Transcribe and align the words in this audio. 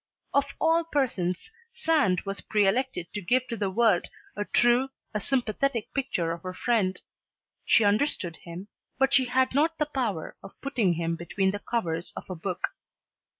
Of 0.33 0.55
all 0.59 0.83
persons 0.83 1.51
Sand 1.73 2.21
was 2.25 2.41
pre 2.41 2.67
elected 2.67 3.13
to 3.13 3.21
give 3.21 3.45
to 3.49 3.55
the 3.55 3.69
world 3.69 4.07
a 4.35 4.45
true, 4.45 4.89
a 5.13 5.19
sympathetic 5.19 5.93
picture 5.93 6.31
of 6.31 6.41
her 6.41 6.55
friend. 6.55 6.99
She 7.65 7.83
understood 7.83 8.37
him, 8.37 8.67
but 8.97 9.13
she 9.13 9.25
had 9.25 9.53
not 9.53 9.77
the 9.77 9.85
power 9.85 10.35
of 10.41 10.59
putting 10.59 10.93
him 10.93 11.17
between 11.17 11.51
the 11.51 11.59
coversof 11.59 12.27
a 12.31 12.35
book. 12.35 12.69